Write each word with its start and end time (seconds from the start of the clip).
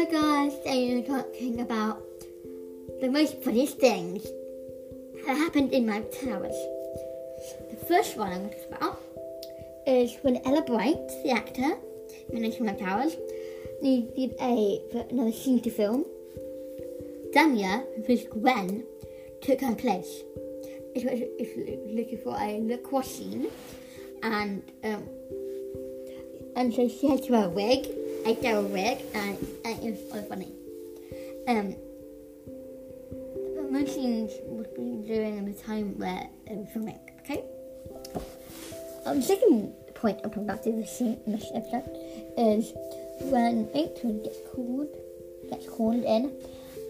Today 0.00 0.94
we're 0.94 1.02
talking 1.02 1.60
about 1.60 2.02
the 3.02 3.10
most 3.10 3.42
funniest 3.42 3.78
things 3.78 4.26
that 5.26 5.36
happened 5.36 5.74
in 5.74 5.84
Malory 5.84 6.10
towers. 6.24 6.56
The 7.70 7.76
first 7.86 8.16
one 8.16 8.32
I'm 8.32 8.38
going 8.38 8.50
to 8.50 8.70
talk 8.70 8.78
about 8.78 9.02
is 9.86 10.16
when 10.22 10.40
Ella 10.46 10.62
Bright, 10.62 11.06
the 11.22 11.32
actor, 11.32 11.76
in 12.30 12.42
Malory 12.42 12.78
towers, 12.78 13.14
needed 13.82 14.34
a 14.40 14.80
another 15.10 15.32
scene 15.32 15.60
to 15.60 15.70
film. 15.70 16.06
Danya, 17.34 17.84
who's 18.06 18.24
Gwen, 18.24 18.84
took 19.42 19.60
her 19.60 19.74
place. 19.74 20.22
It 20.94 21.04
was 21.04 21.20
looking 21.94 22.18
for 22.24 22.34
a 22.40 22.58
lacrosse 22.62 23.16
scene, 23.16 23.48
and 24.22 24.62
um, 24.82 25.06
and 26.56 26.72
so 26.72 26.88
she 26.88 27.06
had 27.06 27.22
to 27.24 27.32
wear 27.32 27.44
a 27.44 27.50
wig, 27.50 27.86
a 28.26 28.34
double 28.34 28.68
wig, 28.68 29.02
and, 29.14 29.38
and 29.64 29.84
it 29.84 29.90
was 29.90 30.10
so 30.10 30.22
funny. 30.28 30.52
Um, 31.48 31.74
most 33.70 33.94
scenes 33.94 34.32
would 34.46 34.74
be 34.74 35.02
during 35.06 35.44
the 35.44 35.52
time 35.62 35.98
where 35.98 36.28
it 36.46 36.56
was 36.56 36.68
filming, 36.72 36.98
okay? 37.20 37.44
Um, 39.06 39.20
the 39.20 39.22
second 39.22 39.74
point 39.94 40.20
I'm 40.24 40.30
talking 40.30 40.44
about 40.44 40.66
in 40.66 40.80
this 40.80 40.98
scene 40.98 41.20
this 41.26 41.46
episode 41.54 41.88
is 42.36 42.72
when 43.30 43.68
Matron 43.74 44.22
gets 44.22 44.38
called, 44.52 44.88
gets 45.48 45.68
called 45.68 46.04
in, 46.04 46.32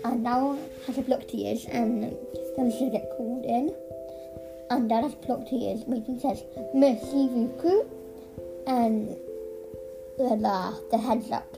and 0.04 0.22
now 0.22 0.58
has 0.86 0.98
a 0.98 1.02
blocked 1.02 1.34
ears, 1.34 1.66
and 1.66 2.16
then 2.56 2.72
she 2.72 2.90
gets 2.90 3.06
called 3.16 3.44
in, 3.44 3.74
and 4.70 4.88
Dad 4.88 5.04
has 5.04 5.14
blocked 5.14 5.52
ears. 5.52 5.86
Matron 5.86 6.18
says, 6.18 6.42
"Merci 6.74 7.28
beaucoup," 7.28 7.86
and 8.66 9.08
then 9.08 9.29
uh, 10.20 10.72
the 10.90 10.98
heads 10.98 11.30
up. 11.30 11.56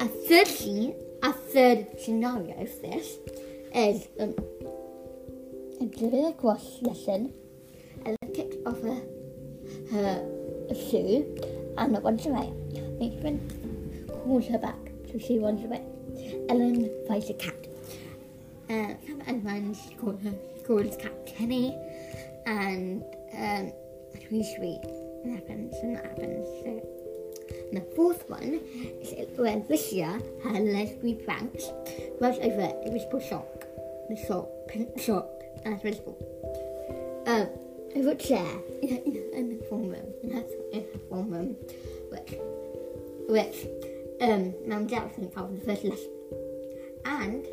A 0.00 0.06
third 0.06 0.46
scene, 0.46 0.94
a 1.22 1.32
third 1.32 1.86
scenario 1.98 2.64
for 2.66 2.86
this 2.86 3.18
is 3.74 4.08
um, 4.20 4.34
lacrosse 6.00 6.78
lesson, 6.82 7.32
Ella 8.06 8.16
kicks 8.34 8.56
off 8.66 8.80
her, 8.82 9.00
her 9.90 10.74
shoe 10.74 11.26
and 11.78 11.96
it 11.96 12.02
runs 12.02 12.26
away. 12.26 12.52
Matron 13.00 14.08
calls 14.24 14.46
her 14.46 14.58
back, 14.58 14.78
so 15.10 15.18
she 15.18 15.38
runs 15.38 15.64
away. 15.64 15.82
Ellen 16.48 16.90
finds 17.08 17.30
a 17.30 17.34
cat. 17.34 17.54
Uh, 18.70 18.94
and 19.26 19.44
then 19.44 19.74
she 19.74 19.94
calls 19.94 20.22
her 20.22 20.34
calls 20.66 20.96
cat 20.96 21.26
Kenny, 21.26 21.76
and 22.46 23.02
um, 23.34 23.72
really 24.30 24.44
sweet. 24.56 24.80
It 25.24 25.34
happens 25.34 25.74
and 25.82 25.96
that 25.96 26.04
happens. 26.04 26.46
So. 26.64 26.91
And 27.72 27.80
the 27.80 27.96
fourth 27.96 28.28
one 28.28 28.60
is 29.00 29.38
when 29.38 29.64
Lucia, 29.66 30.20
her 30.44 30.60
lesbian 30.60 31.24
pranks, 31.24 31.70
runs 32.20 32.38
over 32.38 32.70
a 32.84 32.90
visible 32.90 33.20
sock. 33.20 33.64
The 34.10 34.16
sock, 34.28 34.48
pink 34.68 35.00
sock, 35.00 35.26
and 35.64 35.74
it's 35.74 35.82
visible. 35.82 36.18
Um, 37.26 37.48
over 37.96 38.10
a 38.10 38.14
chair 38.14 38.46
in, 38.82 38.98
in, 39.32 39.48
the 39.48 39.64
form 39.70 39.88
room, 39.88 40.04
in 40.22 40.32
her, 40.32 40.44
in 40.70 40.80
her 40.82 40.98
form 41.08 41.30
room, 41.30 41.56
which, 42.10 42.34
which 43.30 43.66
um, 44.20 44.52
Mum 44.66 44.86
Jackson 44.86 45.30
called 45.30 45.58
the 45.58 45.64
first 45.64 45.84
lesson. 45.84 46.10
And 47.06 47.46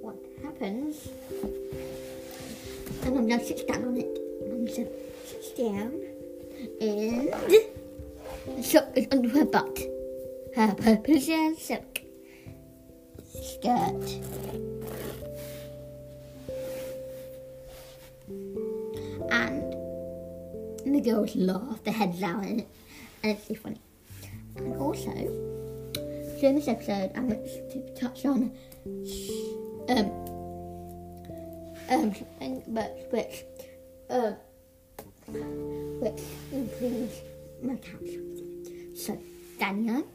what 0.00 0.16
happens? 0.42 1.08
And 3.02 3.14
Mum 3.14 3.26
now 3.26 3.38
sits 3.38 3.64
down 3.64 3.84
on 3.84 3.98
it. 3.98 4.18
Mum 4.48 4.66
sits 4.66 5.50
down 5.50 6.05
and 6.80 7.32
the 7.32 8.62
sock 8.62 8.88
is 8.94 9.06
under 9.10 9.28
her 9.30 9.44
butt. 9.44 9.78
Her 10.54 10.74
purple 10.74 11.20
silk 11.20 12.00
skirt. 13.46 14.06
And 19.30 20.94
the 20.94 21.00
girls 21.00 21.36
laugh 21.36 21.82
their 21.84 21.94
heads 21.94 22.22
out 22.22 22.44
and, 22.44 22.64
and 23.22 23.38
it's 23.38 23.48
really 23.48 23.60
funny. 23.60 23.80
And 24.56 24.76
also, 24.76 25.12
during 26.40 26.56
this 26.56 26.68
episode, 26.68 27.12
I'm 27.14 27.28
going 27.28 27.44
to 27.44 27.94
touch 27.94 28.24
on 28.24 28.52
um, 29.88 30.10
um, 31.88 32.14
something 32.14 32.62
but 32.68 33.08
which, 33.10 33.44
uh, 34.10 34.32
which 36.52 37.10
my 37.62 37.76
couch. 37.76 38.10
So, 38.94 39.18
Daniel 39.58 40.06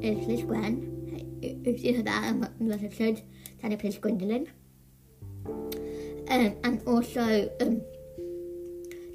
is 0.00 0.26
this 0.26 0.42
Gwen, 0.42 1.60
who's 1.64 1.82
in 1.82 2.04
that 2.04 2.34
in 2.60 2.68
this 2.68 2.82
episode. 2.82 3.22
Danya 3.62 3.78
plays 3.78 3.98
Gwendolyn. 3.98 4.48
Um, 5.46 6.56
and 6.62 6.82
also, 6.86 7.50
um, 7.60 7.80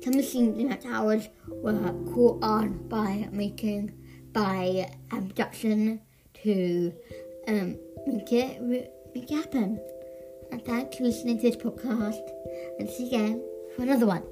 some 0.03 0.13
of 0.13 0.19
the 0.19 0.23
scenes 0.23 0.57
in 0.57 0.69
that 0.69 0.85
hours 0.85 1.29
were 1.47 1.93
caught 2.13 2.43
on 2.43 2.87
by 2.89 3.29
making 3.31 3.93
by 4.33 4.91
abduction 5.11 6.01
to 6.43 6.91
um, 7.47 7.77
make 8.07 8.31
it 8.33 8.61
make 8.61 9.31
it 9.31 9.35
happen. 9.35 9.79
And 10.51 10.63
thanks 10.65 10.97
for 10.97 11.03
listening 11.03 11.39
to 11.39 11.49
this 11.49 11.55
podcast, 11.55 12.29
and 12.79 12.89
see 12.89 13.03
you 13.03 13.09
again 13.09 13.43
for 13.75 13.83
another 13.83 14.05
one. 14.05 14.23